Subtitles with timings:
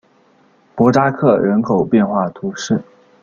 [0.73, 2.81] 博扎克人口变化图示